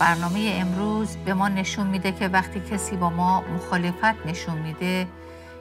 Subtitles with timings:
[0.00, 5.06] برنامه امروز به ما نشون میده که وقتی کسی با ما مخالفت نشون میده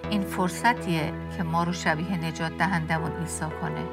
[0.09, 3.83] این فرصتیه که ما رو شبیه نجات دهندمون ایسا کنه.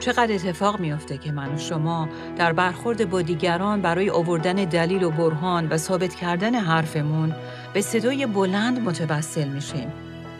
[0.00, 5.10] چقدر اتفاق میافته که من و شما در برخورد با دیگران برای آوردن دلیل و
[5.10, 7.34] برهان و ثابت کردن حرفمون
[7.72, 9.92] به صدای بلند متوسل میشیم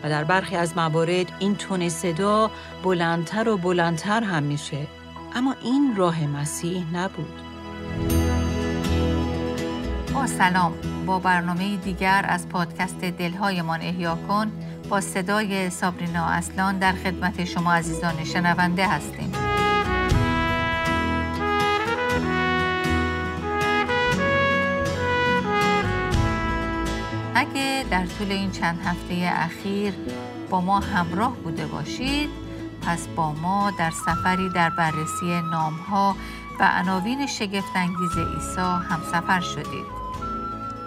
[0.03, 2.51] و در برخی از موارد این تون صدا
[2.83, 4.87] بلندتر و بلندتر هم میشه.
[5.35, 7.50] اما این راه مسیح نبود.
[10.13, 10.73] با سلام.
[11.05, 14.51] با برنامه دیگر از پادکست دلهایمان احیا کن
[14.89, 19.31] با صدای سابرینا اصلان در خدمت شما عزیزان شنونده هستیم.
[27.35, 29.93] اگه در طول این چند هفته اخیر
[30.49, 32.29] با ما همراه بوده باشید
[32.81, 36.15] پس با ما در سفری در بررسی نامها
[36.59, 40.00] و عناوین شگفتانگیز عیسی همسفر شدید.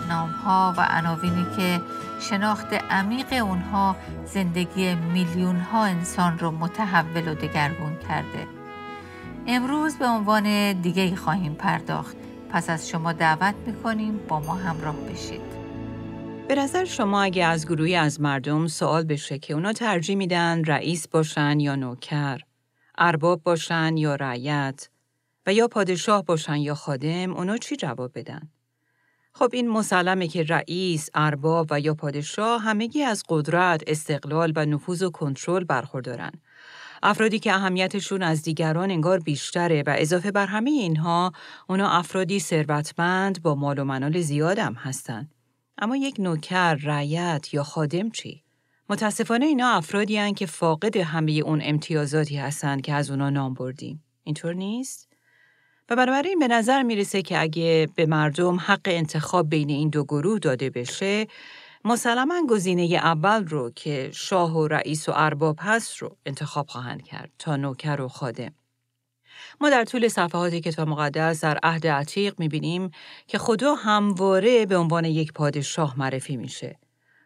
[0.08, 1.80] نامها و عناوینی که
[2.20, 8.46] شناخت عمیق اونها زندگی میلیون ها انسان رو متحول و دگرگون کرده.
[9.46, 12.16] امروز به عنوان دیگه خواهیم پرداخت.
[12.51, 15.54] پس از شما دعوت می‌کنیم با ما همراه بشید.
[16.48, 21.09] به نظر شما اگه از گروهی از مردم سوال بشه که اونا ترجیح میدن رئیس
[21.09, 22.40] باشن یا نوکر،
[22.98, 24.88] ارباب باشن یا رعیت
[25.46, 28.48] و یا پادشاه باشن یا خادم، اونا چی جواب بدن؟
[29.37, 35.02] خب این مسلمه که رئیس، ارباب و یا پادشاه همگی از قدرت، استقلال و نفوذ
[35.02, 36.32] و کنترل برخوردارن.
[37.02, 41.32] افرادی که اهمیتشون از دیگران انگار بیشتره و اضافه بر همه اینها
[41.68, 45.29] اونا افرادی ثروتمند با مال و منال زیادم هستن.
[45.79, 48.43] اما یک نوکر، رعیت یا خادم چی؟
[48.91, 54.04] متاسفانه اینا افرادی هن که فاقد همه اون امتیازاتی هستند که از اونا نام بردیم.
[54.24, 55.13] اینطور نیست؟
[55.88, 60.38] و بنابراین به نظر می‌رسه که اگه به مردم حق انتخاب بین این دو گروه
[60.38, 61.26] داده بشه
[61.85, 67.31] مسلما گزینه اول رو که شاه و رئیس و ارباب هست رو انتخاب خواهند کرد
[67.38, 68.54] تا نوکر و خادم.
[69.60, 72.91] ما در طول صفحات کتاب مقدس در عهد عتیق می‌بینیم
[73.26, 76.78] که خدا همواره به عنوان یک پادشاه معرفی میشه.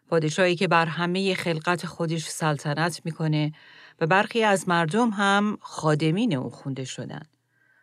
[0.08, 3.52] پادشاهی که بر همه خلقت خودش سلطنت می‌کنه
[4.00, 7.22] و برخی از مردم هم خادمین او خونده شدن.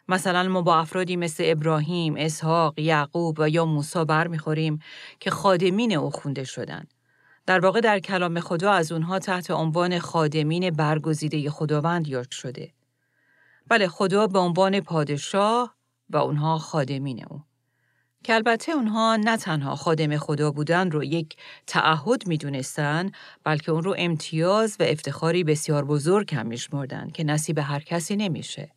[0.07, 4.79] مثلا ما با افرادی مثل ابراهیم، اسحاق، یعقوب و یا موسی برمیخوریم
[5.19, 6.93] که خادمین او خونده شدند.
[7.45, 12.71] در واقع در کلام خدا از اونها تحت عنوان خادمین برگزیده خداوند یاد شده.
[13.67, 15.75] بله خدا به عنوان پادشاه
[16.09, 17.41] و اونها خادمین او.
[18.23, 21.37] که البته اونها نه تنها خادم خدا بودن رو یک
[21.67, 23.11] تعهد می‌دونستن
[23.43, 28.71] بلکه اون رو امتیاز و افتخاری بسیار بزرگ هم میشمردن که نصیب هر کسی نمیشه.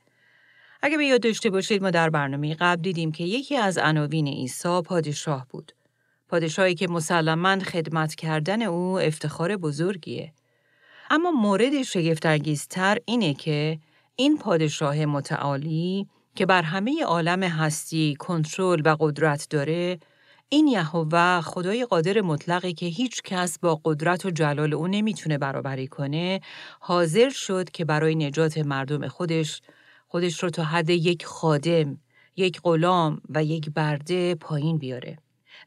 [0.83, 4.83] اگه به یاد داشته باشید ما در برنامه قبل دیدیم که یکی از عناوین عیسی
[4.83, 5.73] پادشاه بود.
[6.29, 10.33] پادشاهی که مسلما خدمت کردن او افتخار بزرگیه.
[11.11, 13.79] اما مورد شگفتانگیزتر اینه که
[14.17, 19.99] این پادشاه متعالی که بر همه عالم هستی کنترل و قدرت داره
[20.49, 25.87] این یهوه خدای قادر مطلقی که هیچ کس با قدرت و جلال او نمی‌تونه برابری
[25.87, 26.41] کنه
[26.81, 29.63] حاضر شد که برای نجات مردم خودش
[30.09, 31.99] خودش رو تا حد یک خادم،
[32.37, 35.19] یک غلام و یک برده پایین بیاره.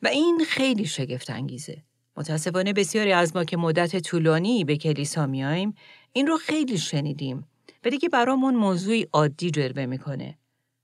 [0.04, 1.84] و این خیلی شگفت انگیزه.
[2.18, 5.74] متاسفانه بسیاری از ما که مدت طولانی به کلیسا میاییم
[6.14, 7.48] این رو خیلی شنیدیم
[7.86, 10.38] و دیگه برامون موضوعی عادی جلوه می‌کنه.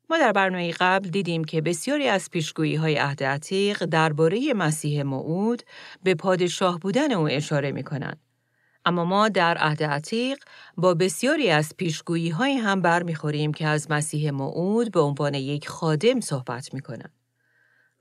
[0.10, 5.62] ما در برنامه قبل دیدیم که بسیاری از پیشگویی های عهد عتیق درباره مسیح موعود
[6.04, 8.20] به پادشاه بودن او اشاره می‌کنند.
[8.88, 10.38] اما ما در عهد عتیق
[10.78, 16.20] با بسیاری از پیشگویی های هم برمیخوریم که از مسیح موعود به عنوان یک خادم
[16.20, 17.10] صحبت می‌کنن.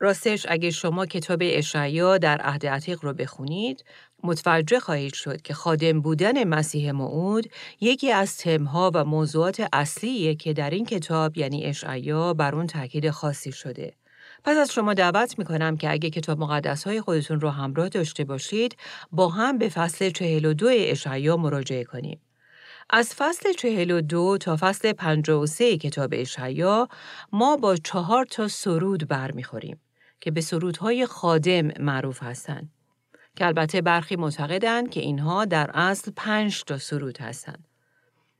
[0.00, 3.84] راستش اگه شما کتاب اشعیا در عهد عتیق رو بخونید،
[4.22, 10.52] متوجه خواهید شد که خادم بودن مسیح موعود یکی از تمها و موضوعات اصلیه که
[10.52, 13.92] در این کتاب یعنی اشعیا بر اون تاکید خاصی شده.
[14.46, 18.25] پس از شما دعوت می کنم که اگه کتاب مقدس های خودتون رو همراه داشته
[18.25, 18.76] باشید
[19.12, 22.20] با هم به فصل 42 اشعیا مراجعه کنیم.
[22.90, 26.88] از فصل 42 تا فصل 53 کتاب اشعیا
[27.32, 29.81] ما با چهار تا سرود برمیخوریم
[30.20, 32.70] که به سرودهای خادم معروف هستند.
[33.37, 37.69] که البته برخی معتقدند که اینها در اصل پنج تا سرود هستند.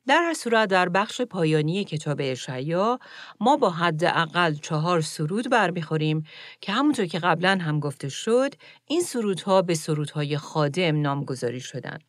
[0.07, 2.99] در هر صورت در بخش پایانی کتاب اشعیا
[3.41, 6.25] ما با حداقل چهار سرود برمیخوریم
[6.61, 8.55] که همونطور که قبلا هم گفته شد
[8.87, 12.05] این سرودها به سرودهای خادم نامگذاری شدند.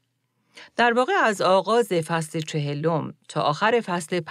[0.76, 4.22] در واقع از آغاز فصل چهلم تا آخر فصل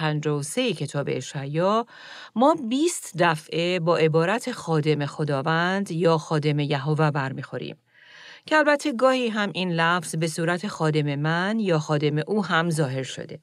[0.43, 1.87] سه کتاب اشعیا
[2.35, 7.77] ما 20 دفعه با عبارت خادم خداوند یا خادم یهوه برمیخوریم
[8.47, 13.03] که البته گاهی هم این لفظ به صورت خادم من یا خادم او هم ظاهر
[13.03, 13.39] شده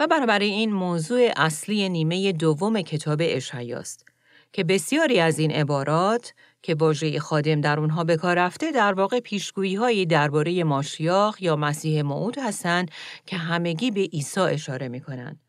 [0.00, 4.04] و بنابراین این موضوع اصلی نیمه دوم کتاب اشعیاست
[4.52, 9.20] که بسیاری از این عبارات که واژه خادم در اونها به کار رفته در واقع
[9.20, 12.90] پیشگویی هایی درباره ماشیاخ یا مسیح موعود هستند
[13.26, 15.40] که همگی به عیسی اشاره می کنند.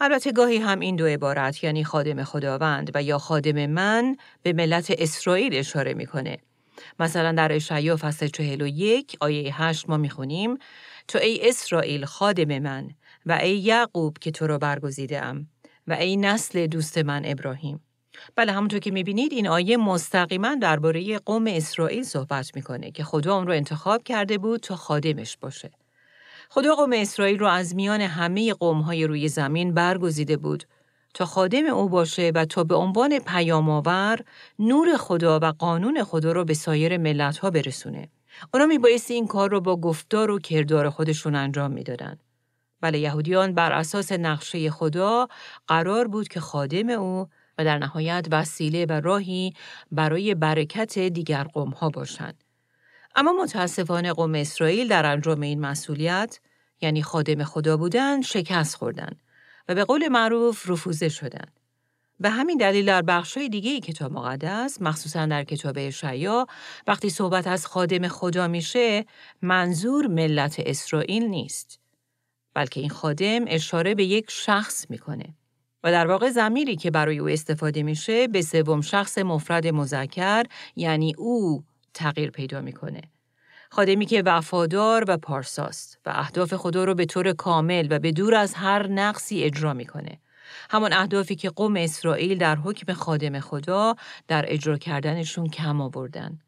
[0.00, 4.94] البته گاهی هم این دو عبارت یعنی خادم خداوند و یا خادم من به ملت
[4.98, 6.38] اسرائیل اشاره می‌کنه.
[7.00, 10.58] مثلا در اشعیا فصل 41 آیه 8 ما می‌خونیم
[11.08, 12.90] تو ای اسرائیل خادم من
[13.26, 15.48] و ای یعقوب که تو را برگزیده ام
[15.86, 17.80] و ای نسل دوست من ابراهیم
[18.36, 23.46] بله همونطور که می‌بینید این آیه مستقیما درباره قوم اسرائیل صحبت می‌کنه که خدا اون
[23.46, 25.70] رو انتخاب کرده بود تا خادمش باشه.
[26.48, 30.64] خدا قوم اسرائیل رو از میان همه قومهای روی زمین برگزیده بود
[31.14, 34.20] تا خادم او باشه و تا به عنوان پیامآور
[34.58, 38.08] نور خدا و قانون خدا رو به سایر ملت ها برسونه.
[38.54, 42.18] اونا میبایستی این کار رو با گفتار و کردار خودشون انجام می‌دادن.
[42.84, 45.28] بله یهودیان بر اساس نقشه خدا
[45.66, 47.28] قرار بود که خادم او
[47.58, 49.54] و در نهایت وسیله و راهی
[49.92, 52.44] برای برکت دیگر قوم ها باشند.
[53.16, 56.40] اما متاسفانه قوم اسرائیل در انجام این مسئولیت
[56.80, 59.10] یعنی خادم خدا بودن شکست خوردن
[59.68, 61.46] و به قول معروف رفوزه شدن.
[62.20, 66.46] به همین دلیل در بخشای دیگه کتاب مقدس مخصوصا در کتاب اشعیا
[66.86, 69.04] وقتی صحبت از خادم خدا میشه
[69.42, 71.83] منظور ملت اسرائیل نیست
[72.54, 75.34] بلکه این خادم اشاره به یک شخص می‌کنه
[75.84, 80.44] و در واقع زمیری که برای او استفاده میشه به سوم شخص مفرد مذکر
[80.76, 81.64] یعنی او
[81.94, 83.02] تغییر پیدا می‌کنه.
[83.70, 88.34] خادمی که وفادار و پارساست و اهداف خدا رو به طور کامل و به دور
[88.34, 90.20] از هر نقصی اجرا می‌کنه.
[90.70, 93.94] همان اهدافی که قوم اسرائیل در حکم خادم خدا
[94.28, 96.38] در اجرا کردنشون کم آوردن.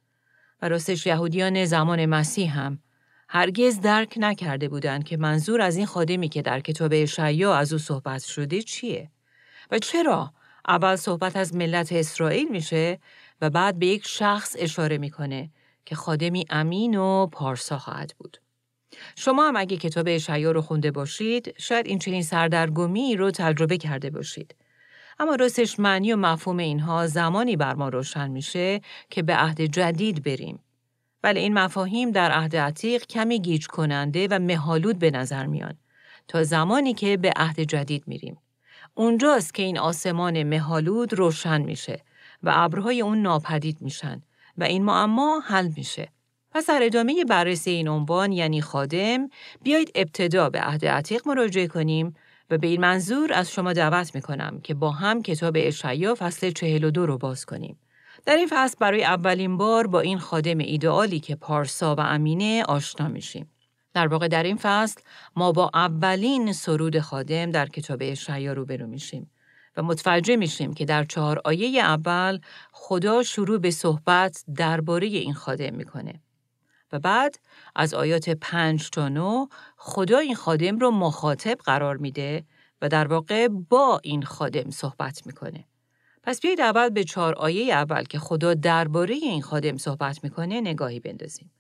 [0.62, 2.78] و راستش یهودیان زمان مسیح هم
[3.28, 7.78] هرگز درک نکرده بودند که منظور از این خادمی که در کتاب اشعیا از او
[7.78, 9.10] صحبت شده چیه؟
[9.70, 10.32] و چرا
[10.68, 12.98] اول صحبت از ملت اسرائیل میشه
[13.40, 15.50] و بعد به یک شخص اشاره می‌کنه
[15.84, 18.38] که خادمی امین و پارسا خواهد بود.
[19.16, 24.10] شما هم اگه کتاب اشعیا رو خونده باشید، شاید این چنین سردرگمی رو تجربه کرده
[24.10, 24.54] باشید.
[25.18, 28.80] اما راستش معنی و مفهوم اینها زمانی بر ما روشن میشه
[29.10, 30.58] که به عهد جدید بریم.
[31.22, 35.74] ولی این مفاهیم در عهد عتیق کمی گیج کننده و مهالود به نظر میان
[36.28, 38.38] تا زمانی که به عهد جدید میریم.
[38.94, 42.00] اونجاست که این آسمان مهالود روشن میشه
[42.42, 44.22] و ابرهای اون ناپدید میشن
[44.58, 46.08] و این معما حل میشه.
[46.50, 49.28] پس در ادامه بررسی این عنوان یعنی خادم
[49.62, 52.14] بیایید ابتدا به عهد عتیق مراجعه کنیم
[52.50, 57.06] و به این منظور از شما دعوت می‌کنم که با هم کتاب اشعیا فصل 42
[57.06, 57.78] رو باز کنیم.
[58.26, 63.08] در این فصل برای اولین بار با این خادم ایدئالی که پارسا و امینه آشنا
[63.08, 63.50] میشیم.
[63.94, 65.00] در واقع در این فصل
[65.36, 69.30] ما با اولین سرود خادم در کتاب اشعیا روبرو میشیم
[69.76, 72.38] و متوجه میشیم که در چهار آیه اول
[72.72, 76.20] خدا شروع به صحبت درباره این خادم می‌کنه
[76.92, 77.38] و بعد
[77.74, 79.46] از آیات پنج تا نو
[79.76, 82.44] خدا این خادم رو مخاطب قرار میده
[82.82, 85.64] و در واقع با این خادم صحبت می‌کنه.
[86.26, 91.00] پس بیایید اول به چهار آیه اول که خدا درباره این خادم صحبت می‌کنه نگاهی
[91.00, 91.50] بندازیم.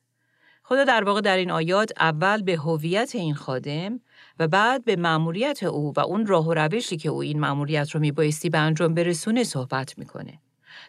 [0.62, 4.00] خدا در واقع در این آیات اول به هویت این خادم
[4.38, 8.00] و بعد به مأموریت او و اون راه و روشی که او این مأموریت رو
[8.00, 10.38] میبایستی به انجام برسونه صحبت می‌کنه.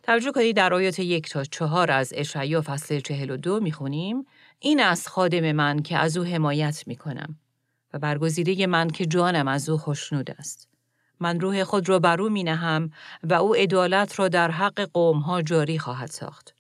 [0.04, 4.26] توجه کنید در آیات یک تا چهار از اشعیا فصل چهل و دو می‌خونیم
[4.60, 7.40] این از خادم من که از او حمایت می‌کنم
[7.94, 10.67] و برگزیده من که جانم از او خوشنود است.
[11.20, 12.92] من روح خود را بر او می نهم
[13.24, 16.54] و او عدالت را در حق قوم ها جاری خواهد ساخت.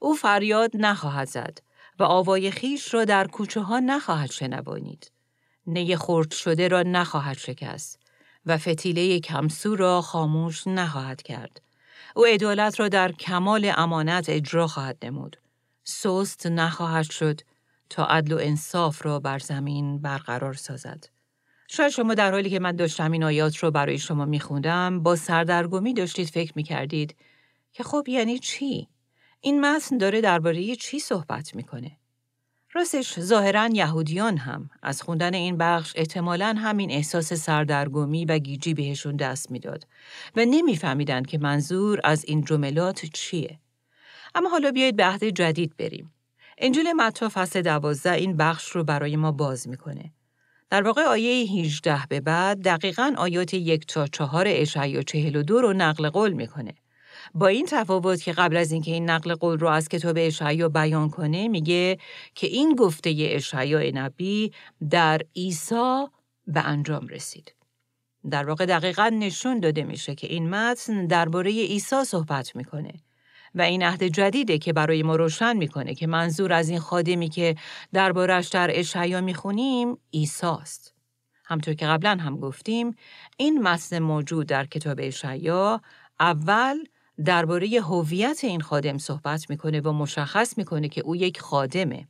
[0.00, 1.58] او فریاد نخواهد زد
[1.98, 5.10] و آوای خیش را در کوچه ها نخواهد شنوانید.
[5.66, 7.98] نی خورد شده را نخواهد شکست
[8.46, 11.60] و فتیله کمسو را خاموش نخواهد کرد.
[12.16, 15.36] او عدالت را در کمال امانت اجرا خواهد نمود.
[15.84, 17.40] سست نخواهد شد
[17.90, 21.04] تا عدل و انصاف را بر زمین برقرار سازد.
[21.72, 25.94] شاید شما در حالی که من داشتم این آیات رو برای شما میخوندم با سردرگمی
[25.94, 27.16] داشتید فکر می‌کردید
[27.72, 28.88] که خب یعنی چی؟
[29.40, 31.96] این متن داره درباره چی صحبت می‌کنه؟
[32.72, 39.16] راستش ظاهرا یهودیان هم از خوندن این بخش احتمالا همین احساس سردرگمی و گیجی بهشون
[39.16, 39.86] دست می‌داد
[40.36, 43.58] و نمیفهمیدند که منظور از این جملات چیه.
[44.34, 46.12] اما حالا بیایید به عهد جدید بریم.
[46.58, 50.12] انجیل متی فصل دوازده این بخش رو برای ما باز می‌کنه.
[50.70, 56.08] در واقع آیه 18 به بعد دقیقا آیات یک تا چهار اشعیا 42 رو نقل
[56.08, 56.74] قول می‌کنه.
[57.34, 61.10] با این تفاوت که قبل از اینکه این نقل قول رو از کتاب اشعیا بیان
[61.10, 61.98] کنه میگه
[62.34, 64.52] که این گفته اشعیا نبی
[64.90, 66.04] در عیسی
[66.46, 67.54] به انجام رسید.
[68.30, 72.92] در واقع دقیقا نشون داده میشه که این متن درباره عیسی صحبت می‌کنه
[73.54, 77.56] و این عهد جدیده که برای ما روشن می‌کنه که منظور از این خادمی که
[77.92, 80.94] دربارش در اشعیا می‌خونیم عیسی است.
[81.44, 82.96] همطور که قبلا هم گفتیم
[83.36, 85.80] این متن موجود در کتاب اشعیا
[86.20, 86.78] اول
[87.24, 92.08] درباره هویت این خادم صحبت می‌کنه و مشخص می‌کنه که او یک خادمه.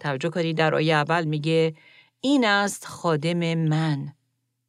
[0.00, 1.74] توجه کنید در آیه اول میگه
[2.20, 4.12] این است خادم من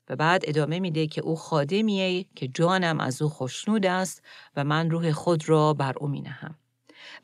[0.09, 4.21] و بعد ادامه میده که او خادمیه که جانم از او خوشنود است
[4.55, 6.55] و من روح خود را بر او مینهم.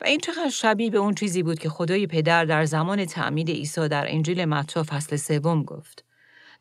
[0.00, 3.88] و این چقدر شبیه به اون چیزی بود که خدای پدر در زمان تعمید عیسی
[3.88, 6.04] در انجیل متی فصل سوم گفت.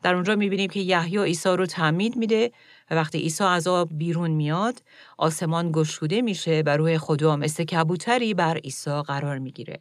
[0.04, 2.52] در اونجا می‌بینیم که یحیی عیسی رو تعمید میده
[2.92, 4.82] و وقتی عیسی از آب بیرون میاد
[5.18, 9.80] آسمان گشوده میشه و روح خدا مثل کبوتری بر عیسی قرار می‌گیره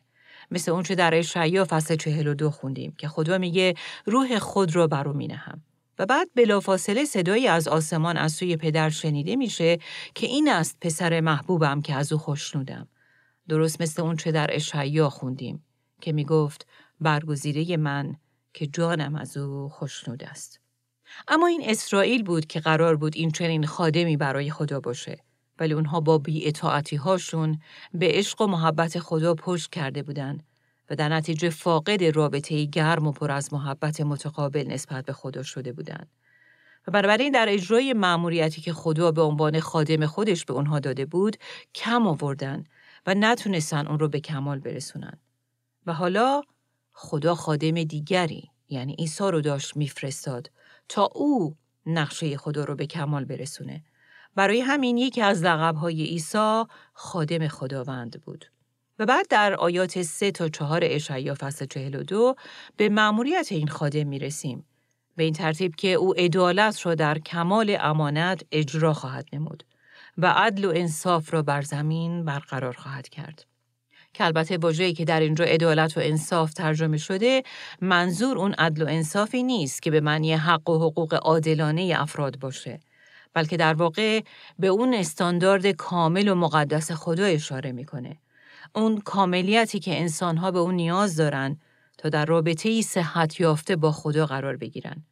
[0.50, 3.75] مثل اونچه در اشعیا فصل 42 خوندیم که خدا میگه
[4.07, 5.62] روح خود رو بر او مینهم
[5.99, 9.78] و بعد بلافاصله صدایی از آسمان از سوی پدر شنیده میشه
[10.14, 12.88] که این است پسر محبوبم که از او خوشنودم
[13.49, 15.64] درست مثل اونچه در اشعیا خوندیم
[16.00, 16.67] که می‌گفت
[17.00, 18.17] برگزیده من
[18.55, 20.61] که جانم از او خوشنود است.
[21.28, 25.19] اما این اسرائیل بود که قرار بود این چنین خادمی برای خدا باشه
[25.59, 26.52] ولی اونها با بی
[26.97, 27.61] هاشون
[27.95, 30.45] به عشق و محبت خدا پشت کرده بودند
[30.90, 35.73] و در نتیجه فاقد رابطه گرم و پر از محبت متقابل نسبت به خدا شده
[35.73, 36.09] بودند.
[36.87, 41.37] و بنابراین در اجرای مأموریتی که خدا به عنوان خادم خودش به اونها داده بود
[41.75, 42.64] کم آوردن
[43.07, 45.18] و نتونستن اون رو به کمال برسونن.
[45.87, 46.42] و حالا
[46.92, 50.50] خدا خادم دیگری یعنی عیسی رو داشت میفرستاد
[50.88, 53.85] تا او نقشه خدا رو به کمال برسونه.
[54.35, 58.45] برای همین یکی از لقب‌های عیسی خادم خداوند بود.
[58.99, 62.35] و بعد در آیات 3 تا 4 اشعیا فصل 42
[62.76, 64.64] به مأموریت این خادم می رسیم.
[65.17, 69.64] به این ترتیب که او عدالت را در کمال امانت اجرا خواهد نمود
[70.19, 73.45] و عدل و انصاف را بر زمین برقرار خواهد کرد.
[74.14, 77.43] که البته واژه‌ای که در اینجا عدالت و انصاف ترجمه شده
[77.81, 82.81] منظور اون عدل و انصافی نیست که به معنی حق و حقوق عادلانه افراد باشه
[83.35, 84.21] بلکه در واقع
[84.59, 88.17] به اون استاندارد کامل و مقدس خدا اشاره می‌کنه
[88.75, 91.56] اون کاملیتی که انسانها به اون نیاز دارن
[91.98, 95.04] تا در رابطه ای صحت یافته با خدا قرار بگیرن.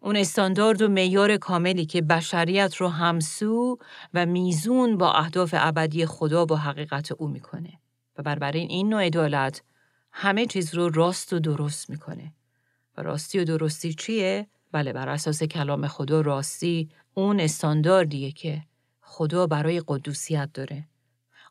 [0.00, 3.78] اون استاندارد و معیار کاملی که بشریت رو همسو
[4.14, 7.72] و میزون با اهداف ابدی خدا با حقیقت او می‌کنه.
[8.18, 9.62] و بربرین این نوع عدالت
[10.12, 12.32] همه چیز رو راست و درست می‌کنه.
[12.96, 18.62] و راستی و درستی چیه؟ بله بر اساس کلام خدا راستی اون استانداردیه که
[19.00, 20.88] خدا برای قدوسیت داره.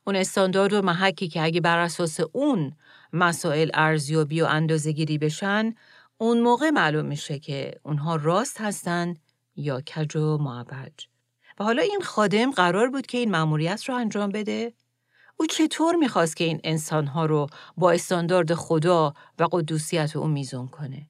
[0.04, 2.72] اون استاندارد و محکی که اگه بر اساس اون
[3.14, 5.74] مسائل ارزیابی و اندازه گیری بشن
[6.18, 9.16] اون موقع معلوم میشه که اونها راست هستن
[9.56, 11.06] یا کج و معبج.
[11.60, 14.74] و حالا این خادم قرار بود که این مأموریت رو انجام بده؟
[15.38, 21.08] او چطور می‌خواست که این انسانها رو با استاندارد خدا و قدوسیت او میزون کنه؟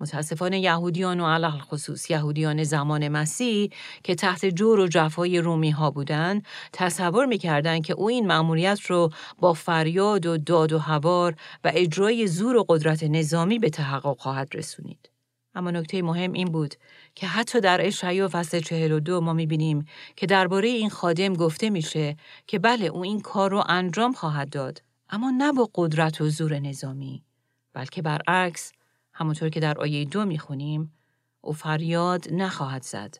[0.00, 3.70] متاسفانه یهودیان و علال خصوص یهودیان زمان مسیح
[4.04, 9.10] که تحت جور و جفای رومی ها بودند تصور می‌کردند که او این مأموریت رو
[9.38, 14.48] با فریاد و داد و هوار و اجرای زور و قدرت نظامی به تحقق خواهد
[14.54, 15.10] رسونید.
[15.54, 16.74] اما نکته مهم این بود
[17.14, 19.84] که حتی در اشعیا فصل 42 ما می‌بینیم
[20.16, 24.82] که درباره این خادم گفته میشه که بله او این کار رو انجام خواهد داد
[25.10, 27.24] اما نه با قدرت و زور نظامی
[27.72, 28.72] بلکه برعکس
[29.18, 30.92] همونطور که در آیه دو می‌خونیم
[31.40, 33.18] او فریاد نخواهد زد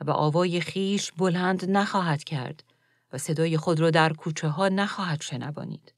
[0.00, 2.64] و به آوای خیش بلند نخواهد کرد
[3.12, 5.94] و صدای خود را در کوچه ها نخواهد شنوانید.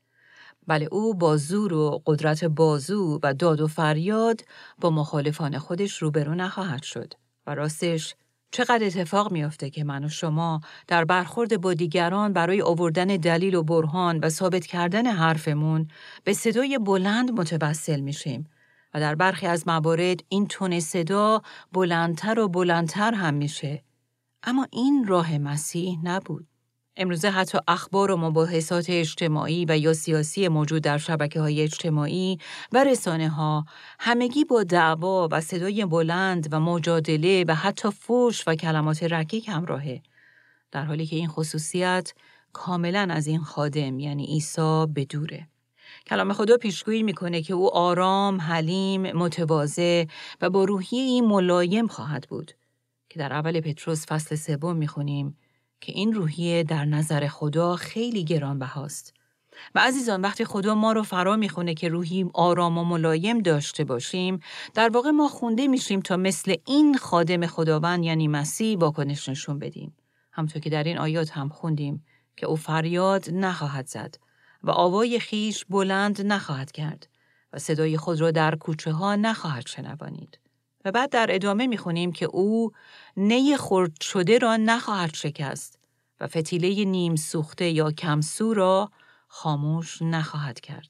[0.66, 4.40] بله او با زور و قدرت بازو و داد و فریاد
[4.80, 7.14] با مخالفان خودش روبرو نخواهد شد
[7.46, 8.14] و راستش
[8.50, 13.62] چقدر اتفاق میافته که من و شما در برخورد با دیگران برای آوردن دلیل و
[13.62, 15.88] برهان و ثابت کردن حرفمون
[16.24, 18.48] به صدای بلند متوسل میشیم
[18.94, 21.42] و در برخی از موارد این تون صدا
[21.72, 23.82] بلندتر و بلندتر هم میشه.
[24.42, 26.46] اما این راه مسیح نبود.
[26.96, 32.38] امروزه حتی اخبار و مباحثات اجتماعی و یا سیاسی موجود در شبکه های اجتماعی
[32.72, 33.64] و رسانه ها
[34.00, 40.02] همگی با دعوا و صدای بلند و مجادله و حتی فوش و کلمات رکیک همراهه.
[40.72, 42.12] در حالی که این خصوصیت
[42.52, 45.48] کاملا از این خادم یعنی عیسی بدوره.
[46.08, 50.04] کلام خدا پیشگویی می‌کنه که او آرام، حلیم، متواضع
[50.40, 52.52] و با روحیه ملایم خواهد بود.
[53.08, 55.36] که در اول پتروس فصل سوم می‌خونیم
[55.80, 59.14] که این روحیه در نظر خدا خیلی گرانبهاست.
[59.74, 64.40] و عزیزان وقتی خدا ما رو فرا می‌خونه که روحی آرام و ملایم داشته باشیم
[64.74, 69.96] در واقع ما خونده میشیم تا مثل این خادم خداوند یعنی مسیح واکنش نشون بدیم.
[70.32, 72.04] همطور که در این آیات هم خوندیم
[72.36, 74.27] که او فریاد نخواهد زد.
[74.62, 77.08] و آوای خیش بلند نخواهد کرد
[77.52, 80.38] و صدای خود را در کوچه ها نخواهد شنوانید.
[80.84, 82.72] و بعد در ادامه می‌خونیم که او
[83.16, 85.78] نی خرد شده را نخواهد شکست
[86.20, 88.90] و فتیله نیم سوخته یا کمسو را
[89.28, 90.88] خاموش نخواهد کرد.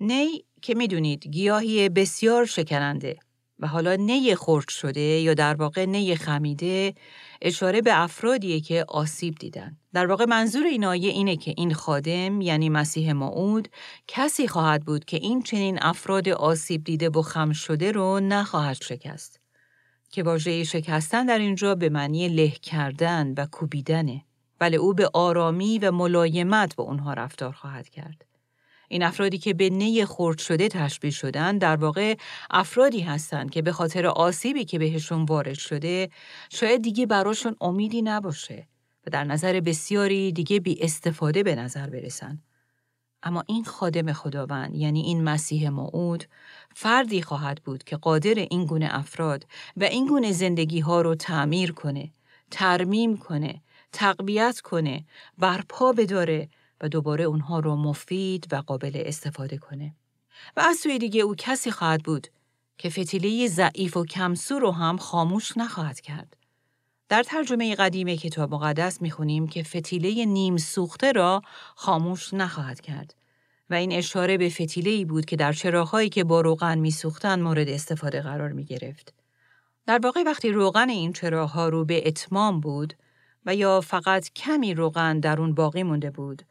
[0.00, 3.18] نی که می‌دونید گیاهی بسیار شکننده
[3.58, 6.94] و حالا نی خرد شده یا در واقع نی خمیده
[7.42, 9.76] اشاره به افرادیه که آسیب دیدن.
[9.94, 13.68] در واقع منظور این آیه اینه که این خادم یعنی مسیح معود
[14.08, 19.40] کسی خواهد بود که این چنین افراد آسیب دیده و خم شده رو نخواهد شکست.
[20.10, 24.24] که واژه شکستن در اینجا به معنی له کردن و کوبیدنه.
[24.58, 28.24] بله او به آرامی و ملایمت با اونها رفتار خواهد کرد.
[28.88, 32.16] این افرادی که به نی خرد شده تشبیه شدن در واقع
[32.50, 36.10] افرادی هستند که به خاطر آسیبی که بهشون وارد شده
[36.50, 38.68] شاید دیگه براشون امیدی نباشه
[39.06, 42.38] و در نظر بسیاری دیگه بی استفاده به نظر برسن.
[43.22, 46.24] اما این خادم خداوند یعنی این مسیح موعود
[46.74, 49.46] فردی خواهد بود که قادر این گونه افراد
[49.76, 52.10] و این گونه زندگی ها رو تعمیر کنه،
[52.50, 55.04] ترمیم کنه، تقویت کنه،
[55.38, 56.48] برپا بداره
[56.80, 59.94] و دوباره اونها رو مفید و قابل استفاده کنه.
[60.56, 62.28] و از سوی دیگه او کسی خواهد بود
[62.78, 66.36] که فتیله ضعیف و کمسو رو هم خاموش نخواهد کرد.
[67.08, 71.42] در ترجمه قدیم کتاب مقدس می‌خونیم که فتیله نیم سوخته را
[71.74, 73.14] خاموش نخواهد کرد
[73.70, 77.68] و این اشاره به فتیله ای بود که در چراغهایی که با روغن میسوختند مورد
[77.68, 79.14] استفاده قرار می گرفت.
[79.86, 82.94] در واقع وقتی روغن این چراغها رو به اتمام بود
[83.46, 86.42] و یا فقط کمی روغن در اون باقی مونده بود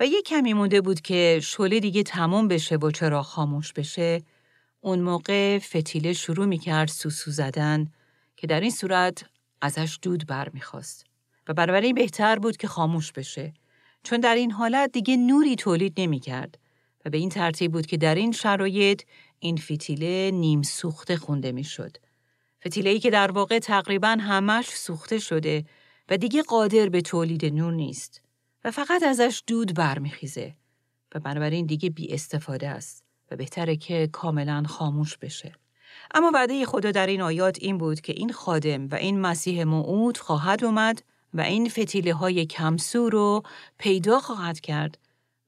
[0.00, 4.22] و یک کمی مونده بود که شله دیگه تمام بشه و چراغ خاموش بشه
[4.80, 7.86] اون موقع فتیله شروع می کرد سوسو زدن
[8.36, 9.24] که در این صورت
[9.60, 11.04] ازش دود بر می‌خواست
[11.48, 13.54] و بنابراین بهتر بود که خاموش بشه
[14.02, 16.58] چون در این حالت دیگه نوری تولید نمی کرد
[17.04, 19.02] و به این ترتیب بود که در این شرایط
[19.38, 21.96] این فتیله نیم سوخته خونده می شد.
[22.66, 25.64] فتیله ای که در واقع تقریبا همش سوخته شده
[26.08, 28.22] و دیگه قادر به تولید نور نیست
[28.64, 30.54] و فقط ازش دود برمیخیزه
[31.14, 35.52] و بنابراین دیگه بی استفاده است و بهتره که کاملا خاموش بشه.
[36.14, 40.18] اما وعده خدا در این آیات این بود که این خادم و این مسیح موعود
[40.18, 41.02] خواهد اومد
[41.34, 43.42] و این فتیله های کمسو رو
[43.78, 44.98] پیدا خواهد کرد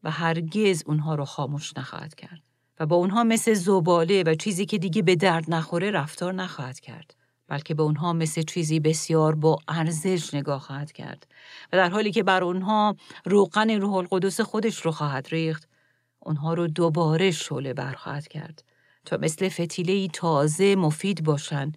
[0.02, 2.40] و هرگز اونها رو خاموش نخواهد کرد
[2.80, 7.14] و با اونها مثل زباله و چیزی که دیگه به درد نخوره رفتار نخواهد کرد
[7.48, 11.26] بلکه به اونها مثل چیزی بسیار با ارزش نگاه خواهد کرد
[11.72, 15.68] و در حالی که بر اونها روغن روح القدس خودش رو خواهد ریخت
[16.20, 18.64] اونها رو دوباره شعله برخواهد کرد.
[19.04, 21.72] تا مثل فتیله تازه مفید باشن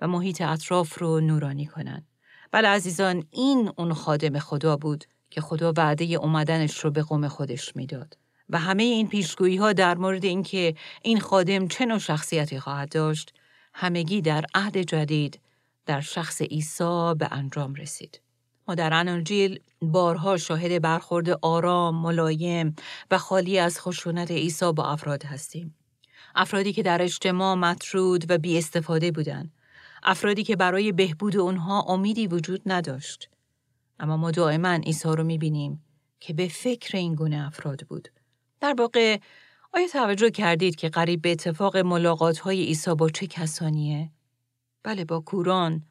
[0.00, 2.06] و محیط اطراف رو نورانی کنن.
[2.50, 7.76] بله عزیزان این اون خادم خدا بود که خدا وعده اومدنش رو به قوم خودش
[7.76, 8.18] می‌داد.
[8.50, 13.34] و همه این پیشگویی ها در مورد اینکه این خادم چه نوع شخصیتی خواهد داشت
[13.74, 15.40] همگی در عهد جدید
[15.86, 18.20] در شخص عیسی به انجام رسید.
[18.68, 22.74] ما در انجیل بارها شاهد برخورد آرام، ملایم
[23.10, 25.74] و خالی از خشونت عیسی با افراد هستیم.
[26.40, 29.52] افرادی که در اجتماع مطرود و بی استفاده بودند.
[30.02, 33.28] افرادی که برای بهبود اونها امیدی وجود نداشت.
[34.00, 35.84] اما ما دائما عیسی رو می‌بینیم
[36.20, 38.08] که به فکر این گونه افراد بود.
[38.60, 39.18] در واقع
[39.72, 44.10] آیا توجه کردید که قریب به اتفاق ملاقات های عیسی با چه کسانیه؟
[44.82, 45.82] بله با کوران،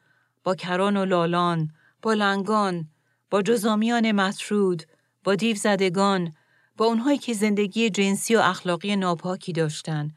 [0.44, 1.70] با کران و لالان،
[2.02, 2.88] با لنگان،
[3.30, 4.82] با جزامیان مطرود،
[5.24, 6.32] با دیو زدگان،
[6.76, 10.10] با اونهایی که زندگی جنسی و اخلاقی ناپاکی داشتن،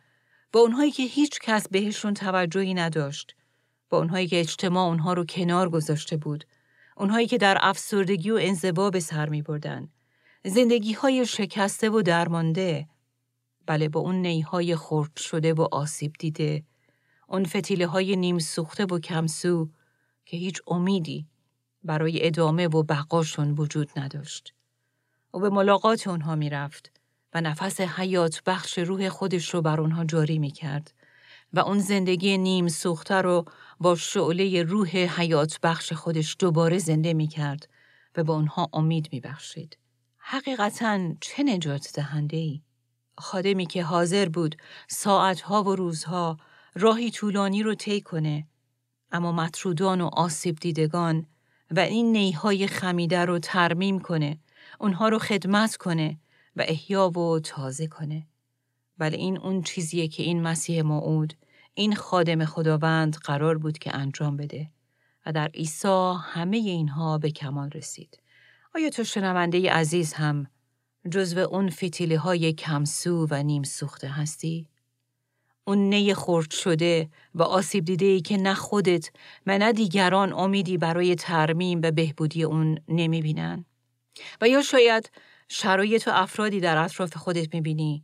[0.54, 3.36] با اونهایی که هیچ کس بهشون توجهی نداشت،
[3.90, 6.46] با اونهایی که اجتماع اونها رو کنار گذاشته بود،
[6.98, 9.90] اونهایی که در افسردگی و انزوا به سر می بردن،
[10.46, 12.88] زندگی های شکسته و درمانده،
[13.66, 16.64] بله با اون نیهای خرد شده و آسیب دیده،
[17.28, 19.70] اون فتیله های نیم سوخته و کمسو
[20.26, 21.28] که هیچ امیدی
[21.84, 24.54] برای ادامه و بقاشون وجود نداشت.
[25.32, 27.01] او به ملاقات اونها می رفت
[27.34, 30.94] و نفس حیات بخش روح خودش رو بر اونها جاری می کرد
[31.54, 33.46] و اون زندگی نیم سوخته رو
[33.80, 37.70] با شعله روح حیات بخش خودش دوباره زنده می کرد
[38.18, 39.78] و به اونها امید می بخشید.
[40.18, 42.62] حقیقتا چه نجات دهنده ای؟
[43.18, 44.56] خادمی که حاضر بود
[44.88, 46.38] ساعتها و روزها
[46.76, 48.48] راهی طولانی رو طی کنه
[49.12, 51.26] اما مطرودان و آسیب دیدگان
[51.72, 54.40] و این نیهای خمیده رو ترمیم کنه
[54.80, 56.18] اونها رو خدمت کنه
[56.56, 58.28] و احیا و تازه کنه
[58.98, 61.34] بله این اون چیزیه که این مسیح موعود
[61.74, 64.70] این خادم خداوند قرار بود که انجام بده
[65.26, 68.20] و در عیسی همه اینها به کمال رسید.
[68.76, 70.48] آیا تو شنونده عزیز هم
[71.12, 74.68] جزو اون فتیله های کمسو و نیم سوخته هستی؟
[75.64, 79.10] اون نی خورد شده و آسیب دیده ای که نه خودت
[79.48, 83.66] و نه دیگران امیدی برای ترمیم و بهبودی اون نمی بینن؟
[84.42, 85.12] و یا شاید
[85.54, 88.04] شرایط و افرادی در اطراف خودت می بینی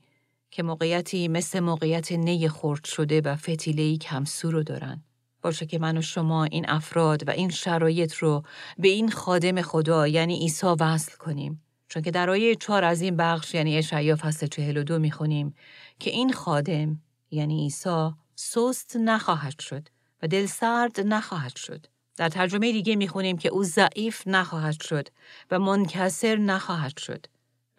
[0.51, 5.03] که موقعیتی مثل موقعیت نی خورد شده و فتیله کمسو رو دارن.
[5.41, 8.43] باشه که من و شما این افراد و این شرایط رو
[8.77, 11.63] به این خادم خدا یعنی عیسی وصل کنیم.
[11.87, 15.55] چون که در آیه چهار از این بخش یعنی اشعیا فصل چهل و دو می‌خونیم
[15.99, 19.87] که این خادم یعنی عیسی سست نخواهد شد
[20.23, 21.85] و دل سرد نخواهد شد.
[22.17, 25.07] در ترجمه دیگه می‌خونیم که او ضعیف نخواهد شد
[25.51, 27.25] و منکسر نخواهد شد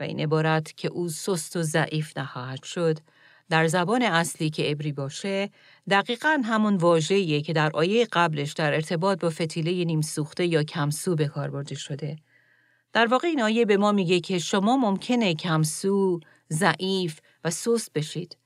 [0.00, 2.98] و این عبارت که او سست و ضعیف نخواهد شد
[3.50, 5.50] در زبان اصلی که عبری باشه
[5.90, 11.16] دقیقا همون واژه‌ایه که در آیه قبلش در ارتباط با فتیله نیم سوخته یا کمسو
[11.16, 12.16] به کار برده شده.
[12.92, 16.20] در واقع این آیه به ما میگه که شما ممکنه کمسو،
[16.52, 18.36] ضعیف و سست بشید.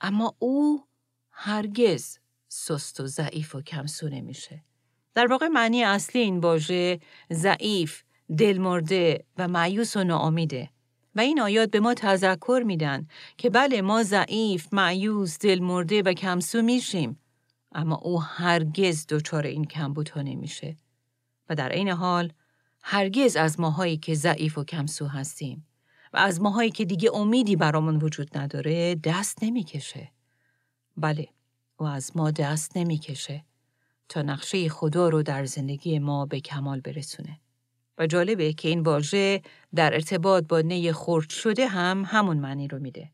[0.00, 0.84] اما او
[1.30, 4.64] هرگز سست و ضعیف و کمسو نمیشه.
[5.14, 7.00] در واقع معنی اصلی این واژه
[7.32, 8.02] ضعیف،
[8.38, 10.70] دلمرده و معیوس و ناامیده.
[11.14, 16.62] و این آیات به ما تذکر میدن که بله ما ضعیف، معیوس، دلمرده و کمسو
[16.62, 17.18] میشیم
[17.72, 20.76] اما او هرگز دچار این کمبودها نمیشه.
[21.48, 22.32] و در این حال
[22.82, 25.66] هرگز از ماهایی که ضعیف و کمسو هستیم
[26.12, 30.12] و از ماهایی که دیگه امیدی برامون وجود نداره دست نمی‌کشه.
[30.96, 31.28] بله
[31.76, 33.44] او از ما دست نمی‌کشه
[34.08, 37.40] تا نقشه خدا رو در زندگی ما به کمال برسونه.
[38.06, 39.42] جالبه که این واژه
[39.74, 43.10] در ارتباط با نی خرد شده هم همون معنی رو میده.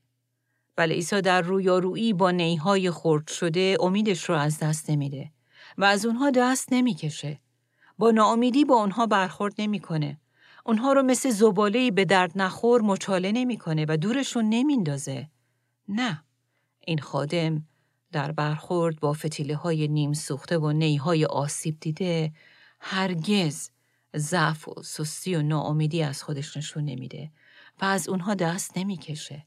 [0.76, 5.30] بله عیسی در رویارویی با نیهای خرد شده امیدش رو از دست نمیده
[5.78, 7.40] و از اونها دست نمی‌کشه.
[7.98, 10.20] با ناامیدی با اونها برخورد نمی‌کنه.
[10.66, 15.28] اونها رو مثل زباله‌ای به درد نخور مچاله نمی‌کنه و دورشون نمیندازه.
[15.88, 16.24] نه.
[16.86, 17.66] این خادم
[18.12, 22.32] در برخورد با فتیله های نیم سوخته و نیهای آسیب دیده
[22.80, 23.70] هرگز
[24.16, 27.30] ضعف و سستی و ناامیدی از خودش نشون نمیده
[27.80, 29.46] و از اونها دست نمی‌کشه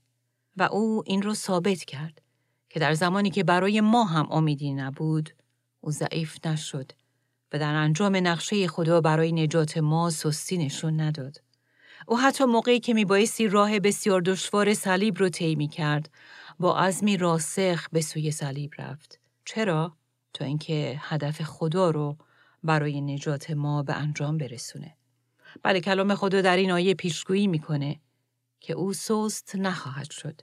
[0.57, 2.21] و او این رو ثابت کرد
[2.69, 5.29] که در زمانی که برای ما هم امیدی نبود
[5.81, 6.91] او ضعیف نشد
[7.53, 11.41] و در انجام نقشه خدا برای نجات ما سستی نشون نداد.
[12.07, 16.09] او حتی موقعی که میبایستی راه بسیار دشوار صلیب رو طی کرد
[16.59, 19.19] با عزمی راسخ به سوی صلیب رفت.
[19.45, 19.97] چرا؟
[20.33, 22.17] تا اینکه هدف خدا رو
[22.63, 24.95] برای نجات ما به انجام برسونه.
[25.63, 27.99] بله کلام خدا در این آیه پیشگویی می‌کنه
[28.59, 30.41] که او سست نخواهد شد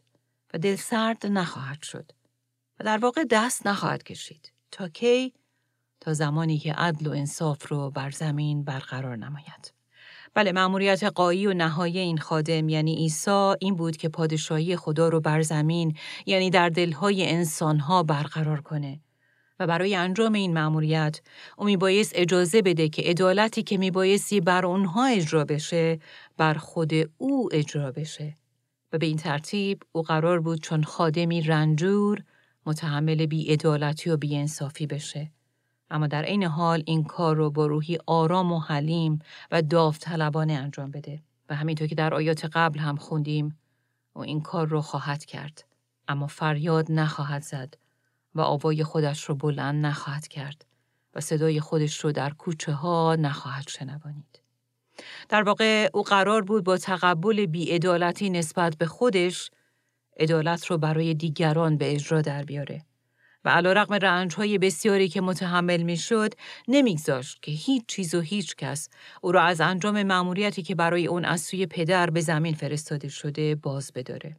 [0.55, 2.13] و دل سرد نخواهد شد
[2.81, 4.53] و در واقع دست نخواهد کشید.
[4.71, 5.35] تا کی؟
[6.01, 9.73] تا زمانی که عدل و انصاف رو بر زمین برقرار نماید.
[10.35, 15.21] بله مأموریت قایی و نهایی این خادم یعنی عیسی این بود که پادشاهی خدا رو
[15.21, 19.01] بر زمین یعنی در دلهای انسانها برقرار کنه
[19.61, 21.21] و برای انجام این مأموریت
[21.57, 25.99] او میبایست اجازه بده که عدالتی که میبایستی بر اونها اجرا بشه
[26.37, 28.35] بر خود او اجرا بشه.
[28.93, 32.23] و به این ترتیب او قرار بود چون خادمی رنجور
[32.67, 35.31] متحمل بیعدالتی و بیانصافی بشه.
[35.91, 39.19] اما در عین حال این کار رو با روحی آرام و حلیم
[39.51, 41.23] و داوطلبانه انجام بده.
[41.49, 43.59] و همینطور که در آیات قبل هم خوندیم
[44.15, 45.65] و این کار رو خواهد کرد
[46.09, 47.75] اما فریاد نخواهد زد.
[48.39, 50.65] و آوای خودش رو بلند نخواهد کرد
[51.15, 54.41] و صدای خودش رو در کوچه ها نخواهد شنوانید.
[55.29, 59.51] در واقع او قرار بود با تقبل بیعدالتی نسبت به خودش
[60.21, 62.85] عدالت رو برای دیگران به اجرا در بیاره
[63.45, 66.35] و علا رقم رنج های بسیاری که متحمل می شد
[66.69, 68.89] نمیگذاشت که هیچ چیز و هیچ کس
[69.23, 73.55] او را از انجام مأموریتی که برای اون از سوی پدر به زمین فرستاده شده
[73.55, 74.37] باز بداره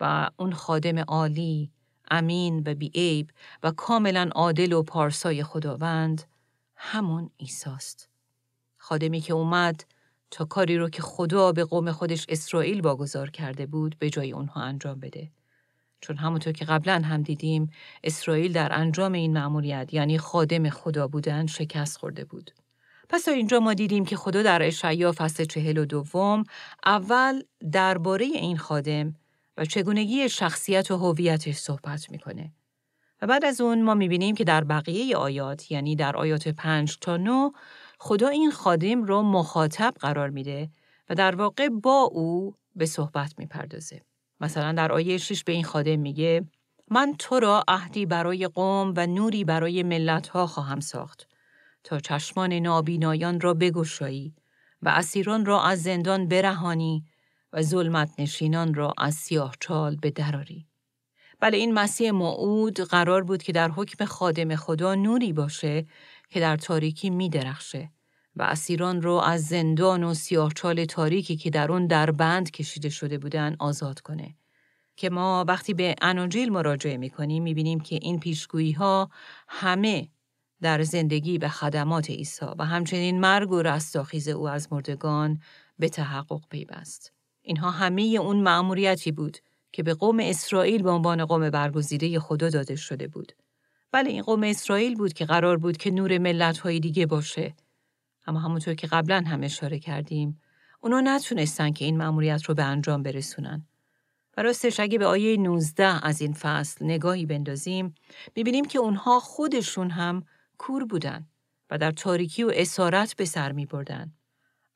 [0.00, 1.70] و اون خادم عالی
[2.10, 3.30] امین و بیعیب
[3.62, 6.22] و کاملا عادل و پارسای خداوند
[6.76, 8.08] همون ایساست.
[8.76, 9.84] خادمی که اومد
[10.30, 14.60] تا کاری رو که خدا به قوم خودش اسرائیل واگذار کرده بود به جای اونها
[14.60, 15.30] انجام بده.
[16.00, 17.70] چون همونطور که قبلا هم دیدیم
[18.04, 22.50] اسرائیل در انجام این مأموریت یعنی خادم خدا بودن شکست خورده بود.
[23.08, 26.44] پس تا اینجا ما دیدیم که خدا در اشعیا فصل چهل و دوم
[26.86, 27.42] اول
[27.72, 29.14] درباره این خادم
[29.56, 32.52] و چگونگی شخصیت و هویتش صحبت می‌کنه.
[33.22, 37.16] و بعد از اون ما می‌بینیم که در بقیه آیات یعنی در آیات 5 تا
[37.16, 37.50] 9
[37.98, 40.70] خدا این خادم رو مخاطب قرار میده
[41.08, 44.02] و در واقع با او به صحبت می‌پردازه.
[44.40, 46.44] مثلا در آیه 6 به این خادم میگه
[46.90, 51.28] من تو را عهدی برای قوم و نوری برای ملت ها خواهم ساخت
[51.84, 54.34] تا چشمان نابینایان را بگشایی
[54.82, 57.04] و اسیران را از زندان برهانی
[57.56, 60.66] و ظلمت نشینان را از سیاه چال به دراری.
[61.40, 65.86] بله این مسیح موعود قرار بود که در حکم خادم خدا نوری باشه
[66.28, 67.90] که در تاریکی می درخشه
[68.36, 73.18] و اسیران را از زندان و سیاهچال تاریکی که در اون در بند کشیده شده
[73.18, 74.34] بودن آزاد کنه.
[74.96, 79.10] که ما وقتی به اناجیل مراجعه می کنیم می بینیم که این پیشگویی ها
[79.48, 80.08] همه
[80.62, 85.40] در زندگی و خدمات عیسی و همچنین مرگ و رستاخیز او از مردگان
[85.78, 87.15] به تحقق پیوست.
[87.46, 89.38] اینها همه اون مأموریتی بود
[89.72, 93.32] که به قوم اسرائیل به عنوان قوم برگزیده خدا داده شده بود.
[93.92, 97.54] بله این قوم اسرائیل بود که قرار بود که نور ملت‌های دیگه باشه.
[98.26, 100.40] اما همونطور که قبلا هم اشاره کردیم،
[100.80, 103.66] اونا نتونستن که این مأموریت رو به انجام برسونن.
[104.36, 107.94] و راستش اگه به آیه 19 از این فصل نگاهی بندازیم،
[108.36, 110.24] می‌بینیم که اونها خودشون هم
[110.58, 111.26] کور بودن
[111.70, 114.12] و در تاریکی و اسارت به سر می بردن.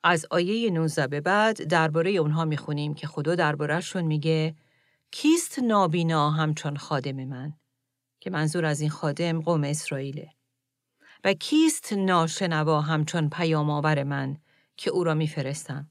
[0.03, 4.55] از آیه 19 به بعد درباره اونها می‌خونیم که خدا دربارهشون میگه
[5.11, 7.53] کیست نابینا همچون خادم من؟
[8.19, 10.29] که منظور از این خادم قوم اسرائیله.
[11.23, 14.37] و کیست ناشنوا همچون پیام آور من
[14.77, 15.89] که او را میفرستم؟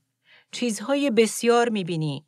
[0.53, 2.25] چیزهای بسیار می‌بینی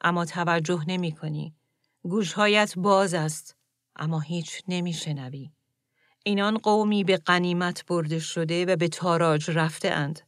[0.00, 1.54] اما توجه نمی کنی.
[2.02, 3.56] گوشهایت باز است
[3.96, 5.50] اما هیچ نمیشنوی.
[6.24, 10.20] اینان قومی به قنیمت برده شده و به تاراج رفته اند.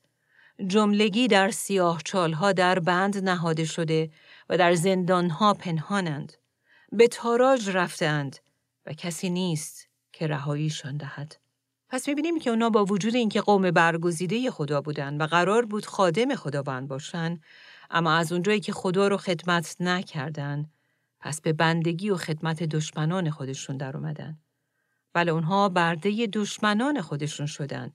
[0.66, 4.10] جملگی در سیاه چالها در بند نهاده شده
[4.48, 6.32] و در زندانها پنهانند.
[6.92, 8.36] به تاراج رفتند
[8.86, 11.36] و کسی نیست که رهاییشان دهد.
[11.88, 16.34] پس می‌بینیم که اونا با وجود اینکه قوم برگزیده خدا بودن و قرار بود خادم
[16.34, 17.40] خداوند باشن
[17.90, 20.70] اما از اونجایی که خدا رو خدمت نکردن
[21.20, 24.38] پس به بندگی و خدمت دشمنان خودشون در اومدن.
[25.12, 27.92] بله اونها برده دشمنان خودشون شدن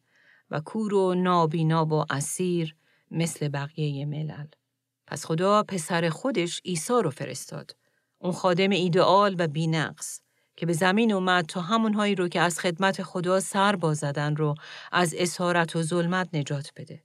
[0.51, 2.75] و کور و نابینا و اسیر
[3.11, 4.47] مثل بقیه ملل.
[5.07, 7.75] پس خدا پسر خودش عیسی رو فرستاد.
[8.19, 10.21] اون خادم ایدئال و بینقص
[10.55, 14.55] که به زمین اومد تا همونهایی رو که از خدمت خدا سر بازدن رو
[14.91, 17.03] از اسارت و ظلمت نجات بده.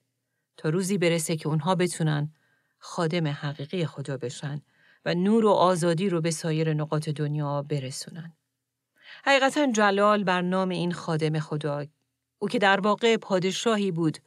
[0.57, 2.33] تا روزی برسه که اونها بتونن
[2.79, 4.63] خادم حقیقی خدا بشن
[5.05, 8.37] و نور و آزادی رو به سایر نقاط دنیا برسونن.
[9.25, 11.87] حقیقتا جلال بر نام این خادم خدا
[12.39, 14.19] او که در واقع پادشاهی بود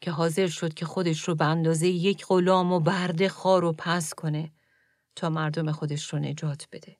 [0.00, 4.14] که حاضر شد که خودش رو به اندازه یک غلام و برده خار و پس
[4.14, 4.52] کنه
[5.16, 6.96] تا مردم خودش رو نجات بده.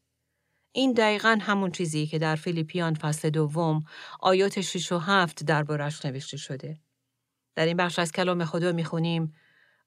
[0.72, 3.84] این دقیقا همون چیزی که در فیلیپیان فصل دوم
[4.20, 6.80] آیات 6 و 7 دربارش نوشته شده.
[7.54, 9.34] در این بخش از کلام خدا می‌خونیم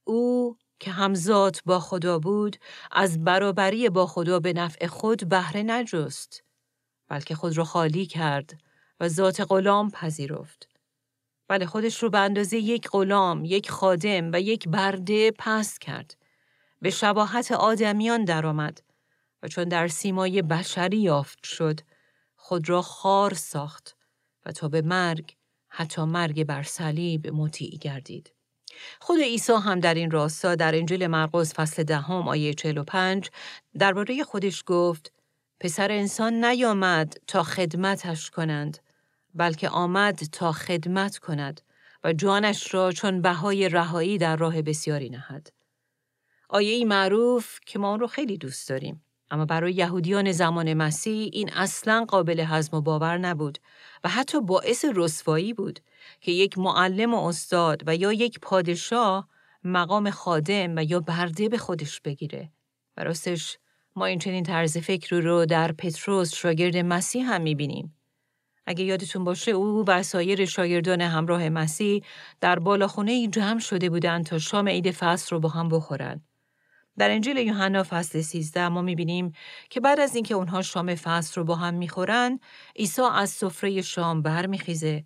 [0.04, 2.58] او که همزاد با خدا بود
[2.92, 6.44] از برابری با خدا به نفع خود بهره نجست
[7.08, 8.69] بلکه خود را خالی کرد
[9.00, 10.70] و ذات غلام پذیرفت.
[11.48, 16.16] بله خودش رو به اندازه یک غلام، یک خادم و یک برده پست کرد.
[16.82, 18.82] به شباهت آدمیان درآمد
[19.44, 21.80] و چون در سیمای بشری یافت شد،
[22.36, 23.96] خود را خار ساخت
[24.46, 25.36] و تا به مرگ،
[25.70, 28.34] حتی مرگ بر صلیب مطیع گردید.
[29.00, 33.30] خود عیسی هم در این راستا در انجیل مرقس فصل دهم آیه 45
[33.80, 35.14] درباره خودش گفت
[35.60, 38.78] پسر انسان نیامد تا خدمتش کنند
[39.36, 41.62] بلکه آمد تا خدمت کند
[42.04, 45.54] و جانش را چون بهای رهایی در راه بسیاری نهد.
[46.50, 49.04] آیه ای معروف که ما اون رو خیلی دوست داریم.
[49.32, 53.58] اما برای یهودیان زمان مسیح این اصلا قابل هضم و باور نبود
[54.04, 55.80] و حتی باعث رسوایی بود
[56.22, 59.28] که یک معلم و استاد و یا یک پادشاه
[59.64, 62.52] مقام خادم و یا برده به خودش بگیره.
[62.98, 63.58] و راستش
[63.96, 67.99] ما این چنین طرز فکر رو در پتروس شاگرد مسیح هم می‌بینیم.
[68.70, 72.04] اگه یادتون باشه او و سایر شاگردان همراه مسیح
[72.42, 76.22] در بالاخونه ای جمع شده بودند تا شام عید فصل رو با هم بخورن.
[76.98, 79.32] در انجیل یوحنا فصل 13 ما می‌بینیم
[79.70, 82.40] که بعد از اینکه اونها شام فصل رو با هم می‌خورن،
[82.76, 85.06] عیسی از سفره شام برمیخیزه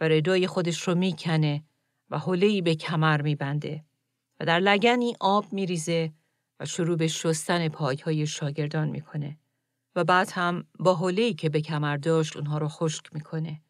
[0.00, 1.64] و ردای خودش رو می‌کنه
[2.10, 3.84] و حوله به کمر میبنده
[4.40, 6.12] و در لگنی آب میریزه
[6.60, 9.38] و شروع به شستن پایهای شاگردان می‌کنه.
[9.96, 13.60] و بعد هم با حوله که به کمر داشت اونها رو خشک می‌کنه.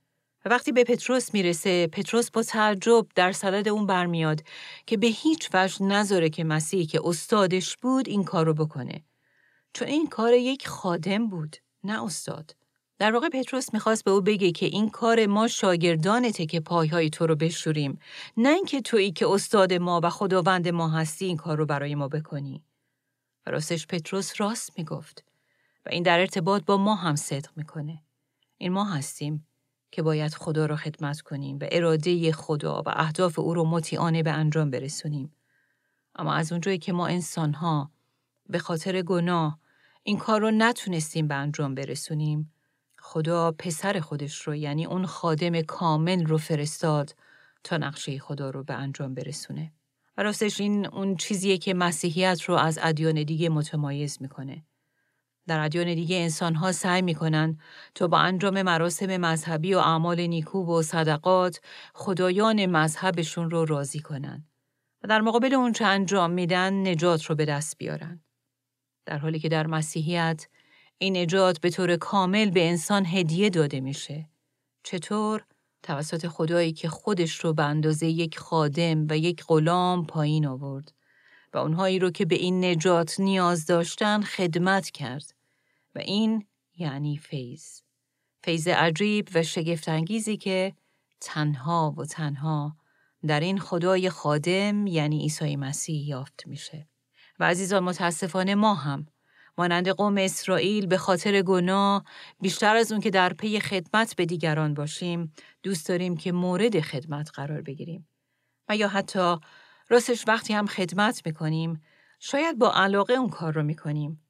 [0.44, 4.42] و وقتی به پتروس می‌رسه، پتروس با تعجب در صدد اون برمیاد
[4.86, 9.04] که به هیچ وجه نذاره که مسیحی که استادش بود این کارو بکنه.
[9.72, 12.56] چون این کار یک خادم بود نه استاد
[12.98, 17.26] در واقع پتروس می‌خواست به او بگه که این کار ما شاگردانته که پایهای تو
[17.26, 17.98] رو بشوریم
[18.36, 22.08] نه اینکه تویی که استاد ما و خداوند ما هستی این کار رو برای ما
[22.08, 22.64] بکنی
[23.46, 25.24] راستش پتروس راست می‌گفت
[25.86, 28.02] و این در ارتباط با ما هم صدق می‌کنه
[28.58, 29.46] این ما هستیم
[29.90, 34.30] که باید خدا را خدمت کنیم و اراده خدا و اهداف او رو مطیعانه به
[34.30, 35.32] انجام برسونیم
[36.14, 37.90] اما از اونجایی که ما انسانها
[38.48, 39.58] به خاطر گناه
[40.02, 42.52] این کار رو نتونستیم به انجام برسونیم
[42.98, 47.14] خدا پسر خودش رو یعنی اون خادم کامل رو فرستاد
[47.64, 49.72] تا نقشه خدا رو به انجام برسونه.
[50.16, 54.64] و راستش این اون چیزیه که مسیحیت رو از ادیان دیگه متمایز می‌کنه.
[55.46, 57.58] در ادیان دیگه انسان ها سعی می‌کنن
[57.94, 61.60] تا با انجام مراسم مذهبی و اعمال نیکو و صدقات
[61.94, 64.46] خدایان مذهبشون رو راضی کنن.
[65.02, 68.24] و در مقابل اون چه انجام میدن نجات رو به دست بیارن.
[69.06, 70.46] در حالی که در مسیحیت
[70.98, 74.28] این نجات به طور کامل به انسان هدیه داده میشه.
[74.82, 75.44] چطور؟
[75.82, 80.92] توسط خدایی که خودش رو به اندازه یک خادم و یک غلام پایین آورد
[81.54, 85.33] و اونهایی رو که به این نجات نیاز داشتن خدمت کرد
[85.94, 87.80] و این یعنی فیض.
[88.42, 90.74] فیض عجیب و شگفتانگیزی که
[91.20, 92.76] تنها و تنها
[93.26, 96.88] در این خدای خادم یعنی عیسی مسیح یافت میشه.
[97.38, 99.06] و عزیزان متاسفانه ما هم
[99.58, 102.04] مانند قوم اسرائیل به خاطر گناه
[102.40, 107.30] بیشتر از اون که در پی خدمت به دیگران باشیم دوست داریم که مورد خدمت
[107.34, 108.08] قرار بگیریم
[108.68, 109.36] و یا حتی
[109.88, 111.82] راستش وقتی هم خدمت می‌کنیم
[112.18, 114.23] شاید با علاقه اون کار رو می‌کنیم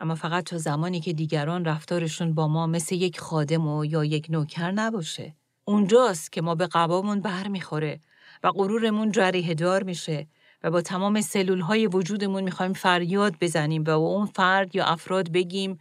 [0.00, 4.26] اما فقط تا زمانی که دیگران رفتارشون با ما مثل یک خادم و یا یک
[4.30, 8.00] نوکر نباشه اونجاست که ما به قبامون بر می‌خوره
[8.42, 10.28] و غرورمون جریه دار میشه
[10.62, 15.32] و با تمام سلول های وجودمون می‌خوایم فریاد بزنیم و با اون فرد یا افراد
[15.32, 15.78] بگیم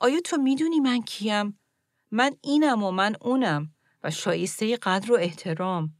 [0.00, 1.58] آیا تو می‌دونی من کیم؟
[2.10, 3.70] من اینم و من اونم
[4.04, 5.94] و شایسته قدر و احترام.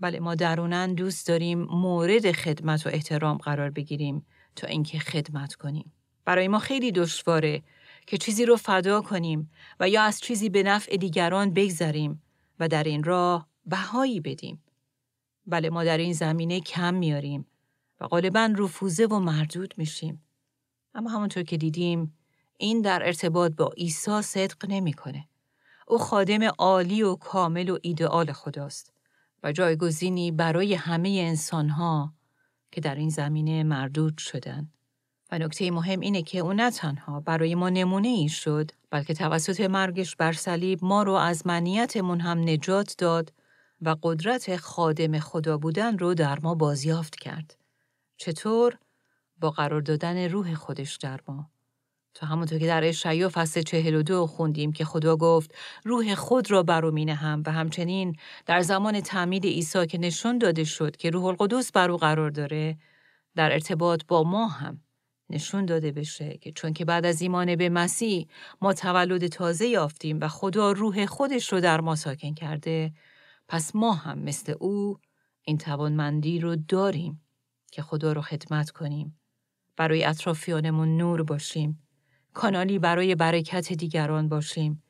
[0.00, 5.93] بله ما درونن دوست داریم مورد خدمت و احترام قرار بگیریم تا اینکه خدمت کنیم.
[6.24, 7.62] برای ما خیلی دشواره
[8.06, 12.22] که چیزی رو فدا کنیم و یا از چیزی به نفع دیگران بگذریم
[12.60, 14.62] و در این راه بهایی بدیم.
[15.46, 17.46] بله ما در این زمینه کم میاریم
[18.00, 20.22] و غالبا رفوزه و مردود میشیم.
[20.94, 22.18] اما همونطور که دیدیم
[22.58, 25.28] این در ارتباط با عیسی صدق نمی‌کنه.
[25.88, 28.92] او خادم عالی و کامل و ایدئال خداست
[29.42, 32.14] و جایگزینی برای همه انسانها
[32.72, 34.73] که در این زمینه مردود شدن.
[35.38, 40.16] نکته مهم اینه که او نه تنها برای ما نمونه ای شد بلکه توسط مرگش
[40.16, 43.32] بر صلیب ما رو از منیتمون هم نجات داد
[43.82, 47.56] و قدرت خادم خدا بودن رو در ما بازیافت کرد.
[48.16, 48.78] چطور؟
[49.40, 51.50] با قرار دادن روح خودش در ما.
[52.14, 56.50] تا همونطور که در اشعیا فصل چهل و دو خوندیم که خدا گفت روح خود
[56.50, 58.16] را برو هم و همچنین
[58.46, 62.76] در زمان تعمید عیسی که نشون داده شد که روح القدس بر او قرار داره
[63.36, 64.80] در ارتباط با ما هم
[65.30, 68.28] نشون داده بشه که چون که بعد از ایمان به مسیح
[68.62, 72.92] ما تولد تازه یافتیم و خدا روح خودش رو در ما ساکن کرده
[73.48, 74.98] پس ما هم مثل او
[75.42, 77.22] این توانمندی رو داریم
[77.72, 79.18] که خدا رو خدمت کنیم.
[79.76, 81.82] برای اطرافیانمون نور باشیم.
[82.34, 84.82] کانالی برای برکت دیگران باشیم.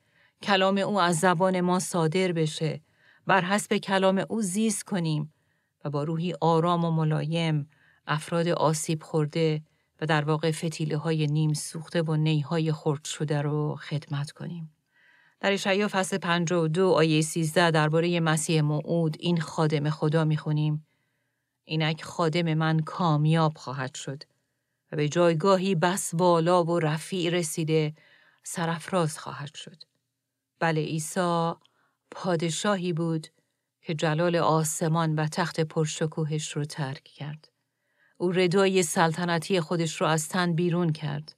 [0.43, 2.81] کلام او از زبان ما صادر بشه.
[3.27, 5.33] بر حسب کلام او زیست کنیم
[5.85, 7.69] و با روحی آرام و ملایم
[8.07, 9.63] افراد آسیب خورده
[10.01, 14.75] و در واقع فتیله های نیم سوخته و نیهای خرد شده رو خدمت کنیم.
[15.41, 20.87] در اشعیا فصل 52 آیه 13 درباره مسیح موعود این خادم خدا می‌خونیم
[21.65, 24.23] اینک خادم من کامیاب خواهد شد
[24.93, 27.95] و به جایگاهی بس بالا و رفیع رسیده
[28.43, 29.83] سرفراز خواهد شد.
[30.59, 31.53] بله عیسی
[32.11, 33.29] پادشاهی بود
[33.83, 37.54] که جلال آسمان و تخت پرشکوهش رو ترک کرد.
[38.17, 41.37] او ردای سلطنتی خودش رو از تن بیرون کرد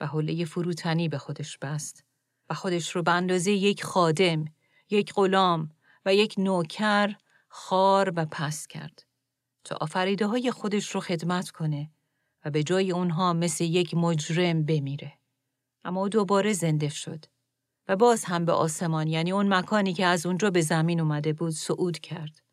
[0.00, 2.04] و حوله فروتنی به خودش بست
[2.50, 4.44] و خودش رو به اندازه یک خادم،
[4.90, 5.70] یک غلام
[6.06, 7.14] و یک نوکر
[7.48, 9.04] خار و پس کرد.
[9.64, 11.90] تا آفریده های خودش رو خدمت کنه
[12.44, 15.12] و به جای اونها مثل یک مجرم بمیره.
[15.84, 17.24] اما او دوباره زنده شد
[17.88, 21.52] و باز هم به آسمان یعنی اون مکانی که از اونجا به زمین اومده بود
[21.52, 22.43] صعود کرد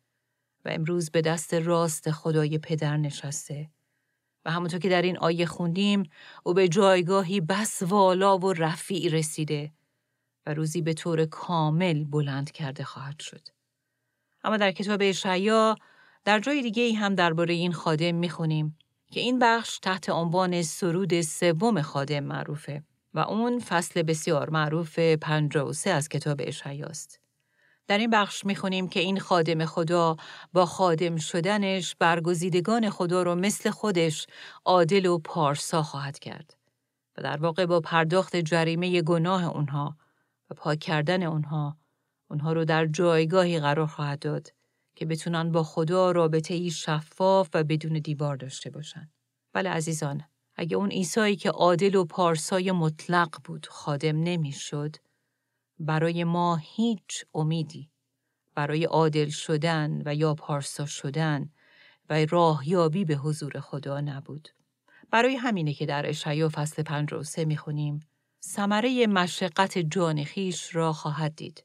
[0.64, 3.70] و امروز به دست راست خدای پدر نشسته
[4.44, 6.02] و همونطور که در این آیه خوندیم
[6.44, 9.72] او به جایگاهی بس والا و رفیع رسیده
[10.46, 13.48] و روزی به طور کامل بلند کرده خواهد شد.
[14.44, 15.76] اما در کتاب اشعیا
[16.24, 18.78] در جای دیگه ای هم درباره این خادم می‌خونیم
[19.10, 22.82] که این بخش تحت عنوان سرود سوم خادم معروفه
[23.14, 27.21] و اون فصل بسیار معروف 53 از کتاب اشعیاست.
[27.86, 30.16] در این بخش می‌خونیم که این خادم خدا
[30.52, 34.26] با خادم شدنش برگزیدگان خدا رو مثل خودش
[34.64, 36.56] عادل و پارسا خواهد کرد
[37.16, 39.96] و در واقع با پرداخت جریمه گناه اونها
[40.50, 41.76] و پاک کردن اونها
[42.30, 44.52] اونها رو در جایگاهی قرار خواهد داد
[44.96, 49.10] که بتونن با خدا رابطه ای شفاف و بدون دیوار داشته باشن.
[49.52, 50.22] بله عزیزان،
[50.56, 54.96] اگه اون عیسایی که عادل و پارسای مطلق بود خادم نمی‌شد،
[55.82, 57.90] برای ما هیچ امیدی
[58.54, 61.50] برای عادل شدن و یا پارسا شدن
[62.10, 64.48] و راهیابی به حضور خدا نبود.
[65.10, 68.00] برای همینه که در اشعیا فصل 53 می‌خونیم
[68.44, 71.64] ثمره مشقت جان خیش را خواهد دید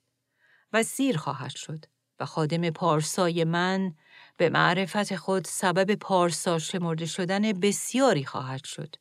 [0.74, 1.86] و سیر خواهد شد
[2.20, 3.95] و خادم پارسای من
[4.38, 8.95] به معرفت خود سبب پارسا شمرده شدن بسیاری خواهد شد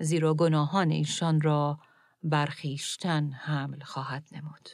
[0.00, 1.78] زیرا گناهان ایشان را
[2.24, 4.68] برخیشتن حمل خواهد نمود.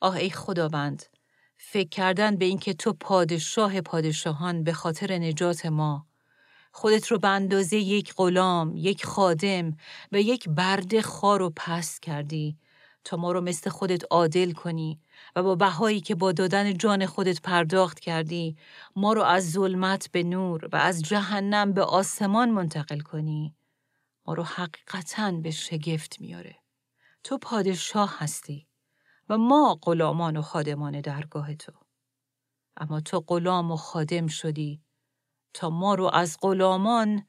[0.00, 1.02] آه ای خداوند،
[1.56, 6.06] فکر کردن به اینکه تو پادشاه پادشاهان به خاطر نجات ما
[6.72, 9.76] خودت رو به اندازه یک غلام، یک خادم
[10.12, 12.58] و یک برد خار و پست کردی
[13.04, 15.00] تا ما رو مثل خودت عادل کنی
[15.36, 18.56] و با بهایی که با دادن جان خودت پرداخت کردی
[18.96, 23.55] ما رو از ظلمت به نور و از جهنم به آسمان منتقل کنی
[24.26, 26.56] ما رو حقیقتا به شگفت میاره.
[27.24, 28.68] تو پادشاه هستی
[29.28, 31.72] و ما غلامان و خادمان درگاه تو.
[32.76, 34.82] اما تو غلام و خادم شدی
[35.54, 37.26] تا ما رو از غلامان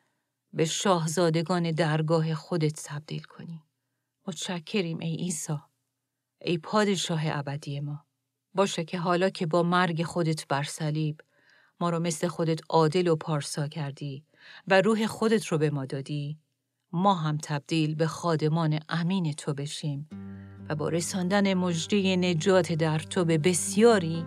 [0.54, 3.64] به شاهزادگان درگاه خودت تبدیل کنی.
[4.28, 5.58] متشکریم ای عیسی،
[6.42, 8.06] ای پادشاه ابدی ما.
[8.54, 11.22] باشه که حالا که با مرگ خودت بر صلیب
[11.80, 14.26] ما رو مثل خودت عادل و پارسا کردی
[14.68, 16.40] و روح خودت رو به ما دادی
[16.92, 20.10] ما هم تبدیل به خادمان امین تو بشیم
[20.70, 24.26] و با رساندن مجده نجات در تو به بسیاری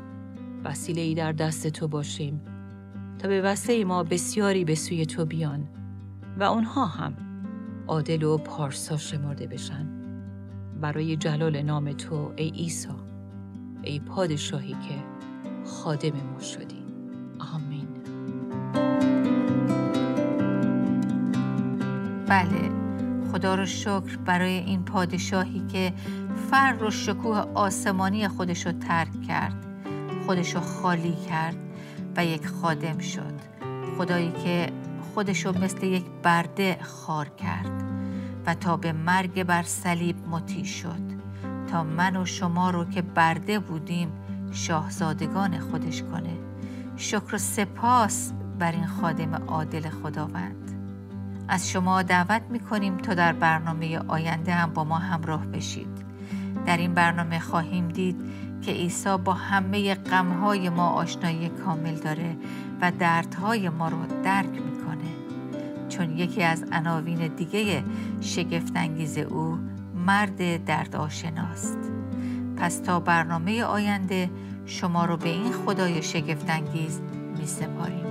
[0.65, 2.41] وسیله ای در دست تو باشیم
[3.19, 5.69] تا به وسیله ما بسیاری به سوی تو بیان
[6.39, 7.17] و اونها هم
[7.89, 10.01] عادل و پارسا شمرده بشن.
[10.81, 12.89] برای جلال نام تو ای عیسی
[13.83, 15.05] ای پادشاهی که
[15.65, 16.85] خادم ما شدی.
[17.55, 17.89] آمین.
[22.31, 22.71] بله.
[23.33, 25.93] خدا رو شکر برای این پادشاهی که
[26.51, 29.67] فر و شکوه آسمانی خودش رو ترک کرد.
[30.27, 31.57] خودش رو خالی کرد
[32.17, 33.35] و یک خادم شد.
[33.99, 34.73] خدایی که
[35.15, 37.83] خودش رو مثل یک برده خار کرد
[38.47, 41.21] و تا به مرگ بر صلیب مطیع شد.
[41.71, 44.13] تا من و شما رو که برده بودیم
[44.53, 46.39] شاهزادگان خودش کنه.
[46.97, 50.80] شکر و سپاس بر این خادم عادل خداوند.
[51.51, 56.05] از شما دعوت می کنیم تا در برنامه آینده هم با ما همراه بشید.
[56.67, 58.17] در این برنامه خواهیم دید
[58.63, 62.37] که عیسی با همه غمهای ما آشنایی کامل داره
[62.81, 65.11] و دردهای ما رو درک می‌کنه.
[65.89, 67.85] چون یکی از عناوین دیگه
[68.21, 69.59] شگفتانگیز او
[70.07, 71.79] مرد درد آشناست.
[72.57, 74.31] پس تا برنامه آینده
[74.67, 77.01] شما رو به این خدای شگفتانگیز
[77.39, 78.11] می سپاریم